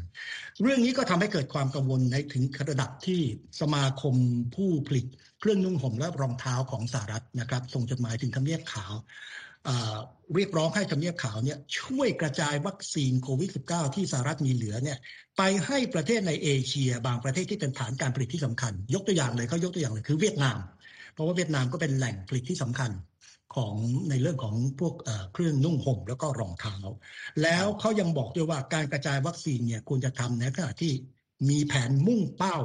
[0.63, 3.21] เรื่องนี้ก็ทำให้เกิดความกังวลในถึงระดับที่
[3.61, 4.15] สมาคม
[4.55, 5.07] ผู้ผลิต
[5.41, 8.93] เครื่องนุ่งห่มและรองเท้าของสหรัฐนะครับส่งจดหมายถึงทำเนียบขาว
[10.35, 14.99] เรียกร้องให้ทำเนียบขาวเนี่ยช่วยกระจายวัคซีนโควิด -19 ที่สหรัฐมีเหลือเนี่ย
[15.39, 20.59] ไปให้ประเทศในเอเชีย บางประเทศที่เป็นฐานการผลิตที่สำคัญ ยกตัวอย่างเลยเขายกตัวอย่างเลยคือเวียดนาม
[21.13, 22.91] เพราะว่าเวียดนามก็เป็นแหล่งผลิตที่สำคัญ
[23.57, 23.75] ของ
[24.11, 24.95] ในเรื่องของพวก
[25.33, 26.77] เครื่องนุ่งห่มแล้วก็รองเท้า
[27.43, 30.93] แล้วเขายังบอกด้วยว่าการกระจายวัคซีนเนี่ยควรจะทำในขณะที่
[31.51, 32.57] มีแผนมุ่งเป้า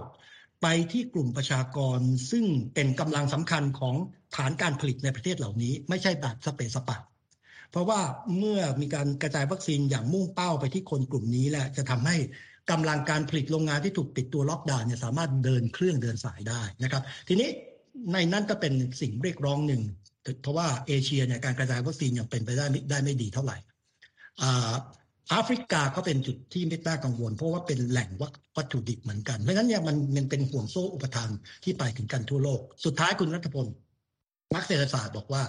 [0.61, 1.99] ไปที่กลุ่มประชากร
[2.31, 3.95] ซึ่งเป็นกำลังสำคัญของ
[4.35, 6.97] ฐานการผลิตในประเทศเหล่านี้ ไม่ใช่แบบสเปซสปะ
[7.71, 7.99] เพราะว่า
[8.37, 12.17] เมื่อมีการกระจายวัคซีนอย่างมุ่งเป้าไปที่คนกลุ่มนี้แหละจะทำให้
[12.71, 17.49] กำลังการผลิตโรงงานที่ถูกปิดตัวล็อกดาวน์เนี่ยสามารถเดินเครื่องเดินสายได้นะครับ ทีนี้
[18.13, 19.81] ในนั้นก็เป็นสิ่งเรียกร้องหนึ่ง
[20.41, 23.57] เพราะว่าเอเชียเนี่ยการกระจายวัคซีนยังเป็นไปได้ได้ไม่ดีเท่าไหร่
[25.29, 28.09] แอฟริกาก็เป็นจุดที่ไม่น่ากังวล เพราะว่าเป็นแหล่ง
[28.57, 31.29] วัตถุดิบเหมือนกัน เพราะฉะนั้นเนี่ยมันมันเป็นห่วงโซ่อุปทาน
[31.63, 33.67] ที่ไปถึงกันทั่วโลก สุดท้ายคุณรัฐพล
[34.55, 35.43] นักเศรษฐศาสตร์บอกว่า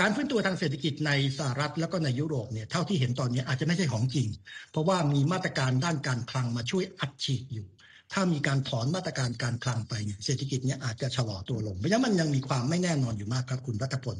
[0.00, 4.28] การฟื้นตัวทางเศรษฐกิจในสหรัฐแล้วก็ในยุโรปเนี่ยเท่าที่เห็นตอนนี้อาจจะไม่ใช่ของจริง
[4.70, 7.66] เพราะว่ามีมาตรการด้านการคลังมาช่วยอัดฉีดอยู่
[8.12, 14.16] ถ้ามีการถอนมาตรการการคลังไปเนี่ยเศรษฐกิจเนี่ยอาจจะชะลอตัวลง เพราะฉะนั้นมันยังมีความไม่แน่นอนอยู่มากครับคุณรัฐพล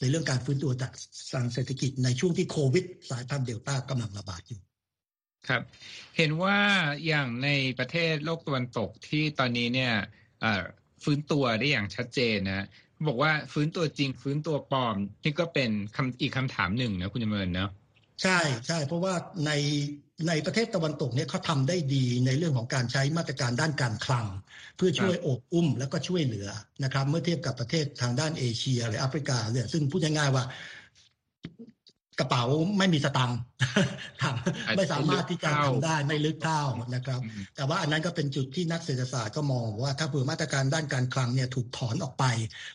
[0.00, 0.92] ในเรื่องการฟื้นตัวจาก
[1.32, 4.60] ทางเศรษฐกิจในช่วงที่โควิด สายพันธุ์เดลต้ากำลังระบาดอยู่
[5.48, 5.62] ครับ
[6.16, 6.58] เห็นว่า
[7.06, 9.92] อย่างในประเทศโลกตะวันตกที่ตอนนี้เนี่ย
[11.04, 12.66] ฟื้นตัวได้อย่างชัดเจนนะ
[13.08, 17.70] บอกว่าฟื้นตัวจริงฟื้นตัวปลอม นี่ก็เป็นคำอีกคำถามหนึ่งนะคุณจำเริญเนาะ
[18.22, 19.14] ใช่ใช่เพราะว่า
[19.46, 19.50] ใน
[20.28, 24.26] ในประเทศตะวันตกเนี่ยเขาทำได้ดีในเรื่องของการใช้มาตรการด้านการคลัง
[24.76, 26.48] เพื่อช่วยโอบอุ้มแล้วก็ช่วยเหลือ
[26.84, 30.44] นะครับ เมื่อเทียบกับประเทศทางด้านเอเชียหรือแอฟริกาเนี่ยซึ่งพูดง่ายๆว่า
[32.20, 32.44] กระเป๋า
[32.78, 33.38] ไม่มีสตังค์
[34.76, 36.62] ไม่สามารถที่จะทำได้ไม่ลึกเท่า
[36.94, 37.20] นะครับ
[37.56, 42.24] แต่ว่าอันนั้นก็เป็นจุดที่นักเศรษฐศาสตร์ก็มองว่าถ้าเผื่อมาตรการด้านการคลังเนี่ยถูกถอนออกไป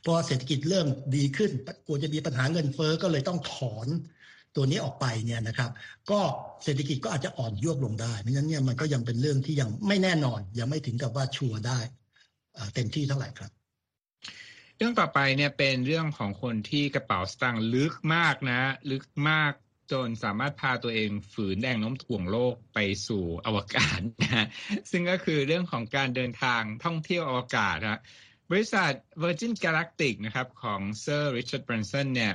[0.01, 1.51] เพราะเศรษฐกิจเริ่มดีขึ้น
[1.85, 3.87] กลัวจะมีปัญหาเงินเฟ้อก็เลยต้องถอน
[4.57, 5.71] ตัวนี้ออกไปเนี่ยนะครับ
[6.11, 6.19] ก็
[6.63, 11.79] เศรษฐกิจก็อาจจะอ่อนยวบลงได้เพราะฉะนั้นเนี่ยมันก็ยังเป็นเรื่องที่ยังไม่แน่นอน ยังไม่ถึงกับว่าชัวร์ได้
[12.75, 13.51] เต็มที่เท่าไหร่ครับ
[14.77, 19.51] เรื่องต่อไปเนี่ยเป็นเรื่องของคนที่กระเป๋าสตางค์ลึกมากนะ ลึกมาก
[19.91, 24.47] จนสามารถพาตัวเองฝืนแรงโน้มถ่วงโลกไปสู่อวกาศนะ
[24.91, 28.01] ซึ่งก็คือเรื่องของการเดินทางท่องเที่ยวอวกาศนะ
[28.51, 28.91] บริษัท
[29.21, 32.33] Virgin Galactic นะครับของเซอร์ริชาร์ด แบรนสันเนี่ย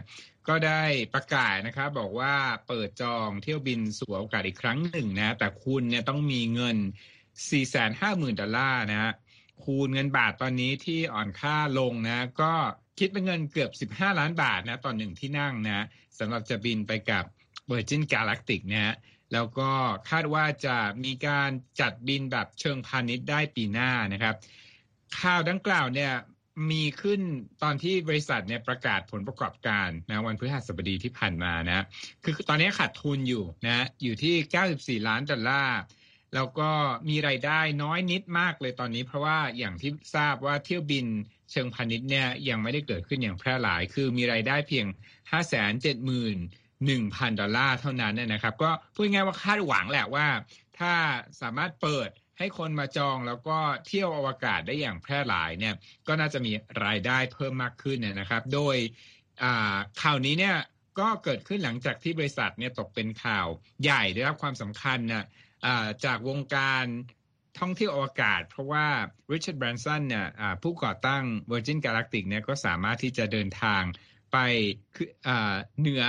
[0.48, 0.82] ก็ได้
[1.14, 2.34] ประกาศนะครับบอกว่า
[2.68, 6.76] เปิดจองเที่ยวบินสู่อวกาศอีกครั้งหนึ่งนะ แต่คุณเนี่ยต้องมีเงิน
[7.58, 9.12] 450,000 ดอลลาร์นะฮะ
[9.64, 12.52] คูณเงินบาทตอนนี้ที่อ่อนค่าลงนะ ก็
[12.98, 15.86] คิดเป็นเงินเกือบ 15 ล้านบาทนะตอนหนึ่งที่นั่งนะ
[16.18, 17.24] สำหรับจะบินไปกับ
[17.70, 18.94] Virgin Galactic นะฮะ
[19.32, 19.70] แล้วก็
[20.10, 21.50] คาดว่าจะมีการ
[21.80, 24.34] จัดบินแบบเชิงพาณิชย์ได้ปีหน้านะครับ
[25.18, 26.12] ข่าวดังกล่าวเนี่ย
[26.70, 27.20] มีขึ้น
[27.62, 31.84] ตอนที่บริษัทเนี่ยประกาศผลประกอบการนะวันพฤหัสบดีที่ผ่านมานะ
[32.24, 35.80] คือตอนนี้ขาดทุนอยู่นะอยู่ที่ 94 ล้านดอลลาร์
[36.34, 36.70] แล้วก็
[37.08, 41.06] มีไรายได้น้อยนิดมากเลยตอนนี้ เพราะว่าอย่างที่ทราบว่าเที่ยวบิน
[41.50, 44.86] เชิงพาณิชย์เนี่ยยังไม่ได้เกิดขึ้นอย่างแพร่หลาย คือมีไรายได้เพียง
[45.30, 45.94] 5 7 1 0
[46.88, 50.26] 0 0 ดอลลาร์เท่านั้นนะครับ ก็พูดง่ายว่าคาดหวังแหละว่า
[50.78, 50.92] ถ้า
[51.40, 55.74] สามารถเปิด ให้คนมาจองแล้วก็เที่ยวอวกาศได้อย่างแพร่หลายเนี่ย
[56.08, 56.52] ก็น่าจะมี
[56.84, 58.76] รายได้เพิ่มมากขึ้นนะครับ โดย
[60.02, 60.56] ข่าวนี้เนี่ย
[61.00, 63.46] ก็เกิดขึ้นหลังจากที่บริษัทเนี่ยตกเป็นข่าว
[63.82, 65.26] ใหญ่ได้รับความสำคัญนะ
[66.04, 66.86] จากวงการ
[67.60, 68.86] ท่องเที่ยวอวกาศ เพราะว่า
[69.32, 70.26] ริชาร์ดแบรนสันเนี่ย
[70.62, 73.82] ผู้ก่อตั้ง Virgin Galactic เนี่ยก็สามารถที่จะเดินทาง
[74.32, 74.38] ไป
[75.80, 76.04] เหนือ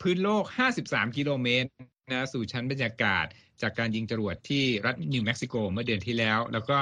[0.00, 0.44] พื้นโลก
[0.80, 1.68] 53 กิโลเมตร
[2.12, 3.26] นะสู่ชั้นบรรยากาศ
[3.62, 6.78] จากการยิงจรวดที่รัฐนิวเม็กซิโกเมื่อเดือนที่แล้ว แล้วก็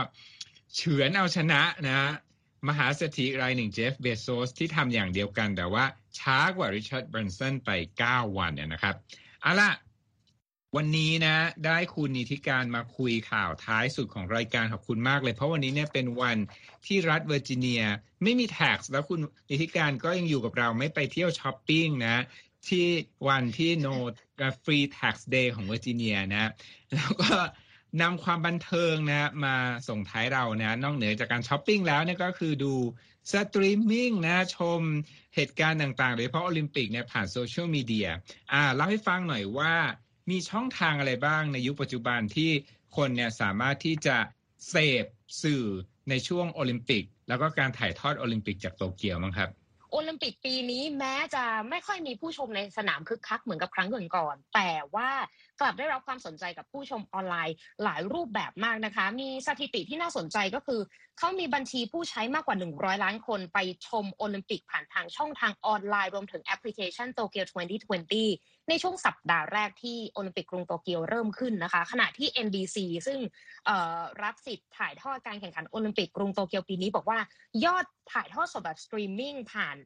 [0.77, 1.99] เฉือนเอาชนะนะ
[2.69, 5.85] มหาเศรษฐีรายหนึ่งเจฟเบโซสที่ทำอย่างเดียวกัน แต่ว่า
[6.19, 7.71] ช้ากว่าริชาร์ด แบรนสันไป
[8.05, 8.95] 9 วันเนี่ยนะครับ
[9.43, 9.71] เอาล่ะ
[10.77, 16.37] วันนี้นะ ได้คุณนีธิกาญจน์มาคุยข่าวท้ายสุดของรายการขอบคุณมากเลย เพราะวันนี้เนี่ยเป็นวัน
[16.87, 17.83] ที่รัฐเวอร์จิเนีย
[18.23, 22.17] ไม่มี tax แล้วคุณนีธิกาญจน์ก็ยังอยู่กับเราไม่ไปเที่ยวช้อปปิ้งนะ
[22.71, 22.87] ที่
[23.29, 23.95] วันที่ no
[24.65, 26.51] free tax day ของเวอร์จิเนียนะ
[26.95, 27.33] แล้วก็
[28.03, 29.57] นำความบันเทิงนะมา
[29.89, 32.75] ส่งท้ายเรานะนอกเหนือจากการช้อปปิ้งแล้วเนี่ยก็คือดู
[33.33, 34.81] สตรีมมิ่งนะชม
[35.35, 38.09] เหตุการณ์ต่างๆ โดยเฉพาะโอลิมปิกเนี่ยผ่านโซเชียลมีเดีย
[38.53, 39.75] อ่าเล่าให้ฟังหน่อยว่า
[40.31, 42.51] มีช่องทางอะไรบ้างในยุคปัจจุบันที่
[42.97, 44.17] คนเนี่ยสามารถที่จะ
[44.69, 45.05] เสพ
[45.43, 45.65] สื่อ
[46.11, 49.51] ในช่วงโอลิมปิก แล้วก็การถ่ายทอดโอลิมปิกจากโตเกียวบ้างครับ
[49.91, 55.09] โอลิมปิกปีนี้แม้จะไม่ค่อยมีผู้ชมในสนามคึกคักเหมือนกับครั้งก่อนๆแต่ว่า
[55.61, 60.81] กลับได้รับความสนใจกับผู้ชมออนไลน์หลายรูปแบบมากนะคะ มีสถิติที่น่าสนใจก็คือ
[61.19, 67.47] เขามีบัญชีผู้ใช้มากกว่า 100 ล้านคนไปชมโอลิมปิกผ่านทางช่องทางออนไลน์ รวมถึงแอปพลิเคชันโตเกียว
[68.07, 73.19] 2020 ในช่วงสัปดาห์แรกที่โอลิมปิกกรุงโตเกียวเริ่มขึ้นนะคะ ขณะที่ NBC ซึ่ง
[74.23, 77.19] รับสิทธิ์ถ่ายทอดการแข่งขันโอลิมปิกกรุงโตเกียวปีนี้บอกว่า
[77.65, 79.77] ยอดถ่ายทอดสดแบบสตรีมมิ่งผ่าน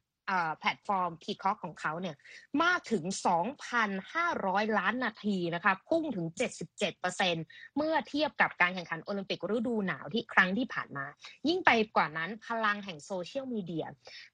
[0.58, 2.16] แพลตฟอร์ม Peacock ของเขาเนี่ย
[2.62, 3.04] มากถึง
[3.90, 6.26] 2,500 ล้านนาทีนะคะพุ่งถึง
[7.00, 11.06] 77%เมื่อเทียบกับการแข่งขันโอลิมปิกฤดูหนาวที่ครั้งที่ผ่านมา
[11.48, 13.86] ยิ่งไปกว่านั้นพลังแห่งโซเชียลมีเดีย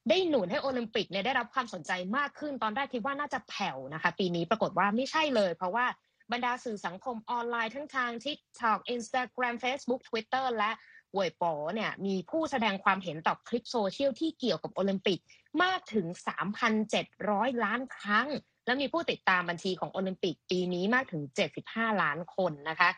[0.09, 5.87] ได้หนุนให้โอลิมปิกเนี่ยได้รับความสนใจมากขึ้นตอนแรกคิดว่าน่าจะแผ่วนะคะ ปีนี้ปรากฏว่าไม่ใช่เลย เพราะว่า
[6.33, 10.71] บรรดาสื่อสังคมออนไลน์ทั้งทาง TikTok Instagram Facebook Twitter และ
[11.15, 15.19] เวยป๋อเนี่ยมีผู้แสดงความเห็นต่อคลิปโซเชียลที่เกี่ยวกับโอลิมปิก
[15.63, 16.07] มากถึง
[16.85, 18.29] 3,700 ล้านครั้ง
[18.67, 21.23] และมีผู้ติดตามบัญชีของโอลิมปิกปีนี้มากถึง
[21.63, 22.91] 75 ล้านคนนะคะ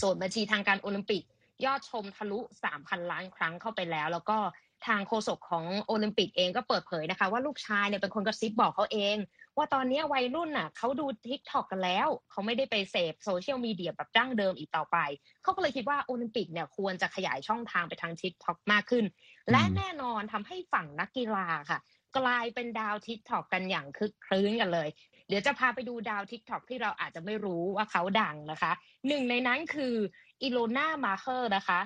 [0.00, 1.22] ส่วนบัญชีทางการโอลิมปิก
[1.64, 2.38] ยอดชมทะลุ
[2.74, 4.38] 3,000 ล้านครั้งเข้าไปแล้ว แล้วก็
[4.86, 9.16] ทางโฆษกของโอลิมปิกเองก็เปิดเผยนะคะ ว่าลูกชายเนี่ยเป็นคนกระซิบบอกเขาเอง
[9.56, 14.96] ว่าตอนนี้วัยรุ่นน่ะเขาดู TikTok กันแล้ว เขาไม่ได้ไปเสพโซเชียลมีเดียแบบดั้งเดิมอีกต่อไป
[15.42, 19.04] เขาก็เลยคิดว่าโอลิมปิกเนี่ยควรจะขยายช่องทางไปทาง TikTok มากขึ้น
[19.50, 21.78] และแน่นอนทำให้ฝั่งนักกีฬาค่ะ
[22.18, 24.88] กลายเป็นดาว TikTok กันอย่างคึกครื้นกันเลย
[25.28, 28.72] เดี๋ยวจะพาไปดูดาว TikTok ที่เราอาจจะไม่รู้ว่าเขาดังนะคะ
[29.08, 29.94] หนึ่งในนั้นคือ
[30.42, 31.80] Ilona Maher นะคะ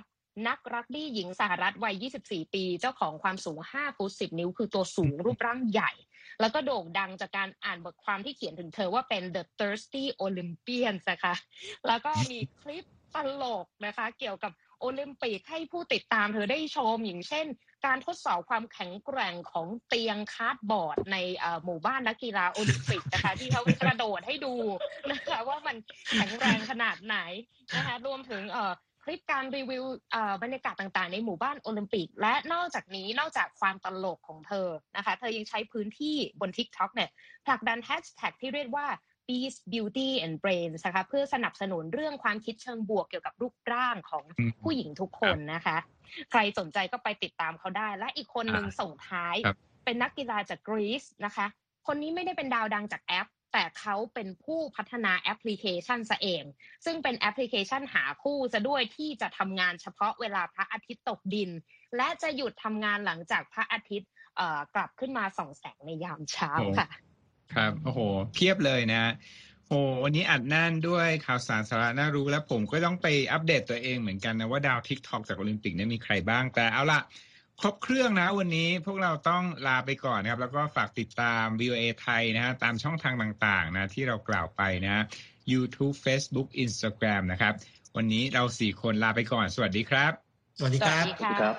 [0.48, 5.92] นักรักบี้หญิงสหรัฐวัย 24 ปี เจ้าของความสูง 5 ฟุต 10 นิ้ว คือตัวสูงรูปร่างใหญ่
[6.40, 11.34] แล้วก็โด่งดังจากการอ่านบทความที่เขียนถึงเธอว่าเป็น the thirsty Olympian นะคะ
[11.86, 17.46] แล้วก็มีคลิปตลกนะคะ เกี่ยวกับโอลิมปิกให้ผู้ติดตามเธอได้ชมอย่างเช่น
[17.86, 21.16] การทดสอบความแข็งแกร่งของเตียง cardboard ใน
[21.64, 24.54] หมู่บ้านนักกีฬาโอลิมปิกนะคะ ที่เขากระโดดให้ดู
[25.10, 25.76] นะคะ ว่ามัน
[26.14, 27.16] แข็งแรงขนาดไหน
[27.76, 28.42] นะคะ รวมถึง
[29.06, 29.84] คลิปการรีวิว
[30.42, 37.10] บรรยากาศต่างๆ ในหมู่บ้านโอลิมปิก และนอกจากนี้นอกจากความตลกของเธอนะคะ เธอยังใช้พื้นที่บน TikTok เนี่ย
[37.46, 38.86] ผลักดันแฮชแท็กที่เรียกว่า
[39.26, 44.24] Beast Beauty and Brains นะคะเพื่อสนับสนุนเรื่องความคิดเชิงบวกเกี่ยวกับรูปร่างของ
[44.62, 45.76] ผู้หญิงทุกคนนะคะ
[46.30, 49.36] ใครสนใจก็ไปติดตามเขาได้ และอีกคนหนึ่งส่งท้าย
[49.84, 51.46] เป็นนักกีฬาจากกรีซนะคะ
[51.86, 56.44] คนนี้ไม่ได้เป็นดาวดังจากแอป แต่เขาเป็นผู้พัฒนาแอปพลิเคชันซะเอง
[56.84, 61.50] ซึ่งเป็นแอปพลิเคชันหาคู่ซะด้วยที่จะทำงานเฉพาะเวลาพระอาทิตย์ตกดิน
[61.96, 64.10] และจะหยุดทำงานหลังจากพระอาทิตย์
[64.74, 66.88] กลับขึ้นมาส่องแสงในยามเช้าค่ะ
[67.54, 68.00] ครับโอ้โห
[68.34, 69.12] เพียบเลยนะ
[69.68, 77.00] โอ้วันนี้อัดแน่นด้วยข่าวสารสาระน่ารู้ แล้วผมก็ต้องไปอัปเดตตัวเองเหมือนกันนะว่าดาวทิกทอกจากโอลิมปิกนี่มีใครบ้างแต่เอาละ
[77.60, 85.04] ครบเครื่องนะวันนี้พวกเราต้องลาไปก่อนนะครับ แล้วก็ฝากติดตาม VOA ไทยนะฮะตามช่องทางต่างๆนะที่เรากล่าวไปนะ
[85.52, 87.54] YouTube Facebook Instagram นะครับ
[87.96, 90.12] วันนี้เราสี่คนลาไปก่อน สวัสดีครับ
[90.58, 91.56] สวัสดีครับสวัสดีครับ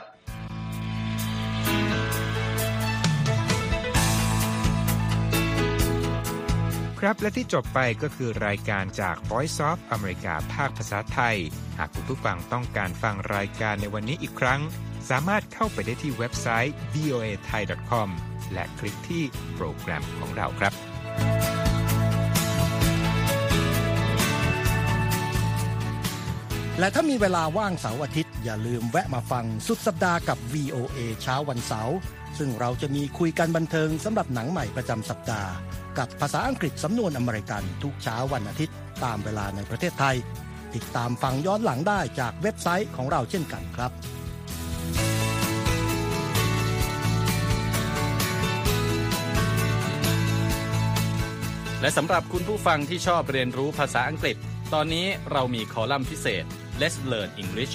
[6.99, 11.37] ครับและที่จบไปก็คือรายการจาก Voice of America ภาคภาษาไทย
[11.77, 14.61] หากคุณผู้ฟังต้องการฟังรายการในวันนี้อีกครั้ง
[15.09, 18.09] สามารถเข้าไปได้ที่เว็บไซต์ voa thai com
[18.53, 19.23] และคลิกที่
[19.55, 20.73] โปรแกรมของเราครับ
[26.79, 31.97] และถ้ามีเวลาว่างเสาร์อาทิตย์ อย่าลืมแวะมาฟังสุดสัปดาห์กับ VOA เช้าวันเสาร์
[32.37, 35.51] ซึ่งเราจะมีคุยกันบันเทิงสำหรับหนังใหม่ประจำสัปดาห์
[35.97, 40.15] กับภาษาอังกฤษสำนวนอเมริกันทุกเช้าวันอาทิตย์ ตามเวลาในประเทศไทย
[40.75, 43.91] ติดตามฟังย้อนหลังได้จากเว็บไซต์ของเราเช่นกันครับ
[51.87, 54.37] และสำหรับคุณผู้ฟังที่ชอบเรียนรู้ภาษาอังกฤษ
[54.73, 56.43] ตอนนี้เรามีคอลัมน์พิเศษ
[56.81, 57.73] Let's Learn English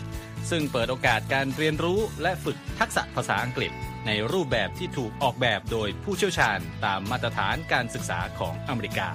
[0.51, 3.73] ซึ่งเปิดโอกาสการเรียนรู้และฝึกทักษะภาษาอังกฤษ
[4.07, 9.09] ในรูปแบบที่ถูกออกแบบโดยผู้เชี่ยวชาญตามมาตรฐานการศึกษาของอเมริกา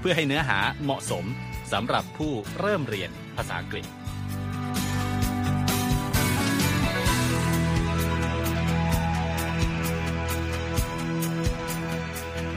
[0.00, 1.24] เพื่อให้เนื้อหาเหมาะสม
[1.72, 3.84] สำหรับผู้เริ่มเรียนภาษาอังกฤษ